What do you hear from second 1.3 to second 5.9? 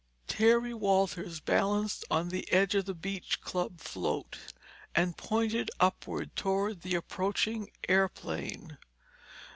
balanced on the edge of the beach club float and pointed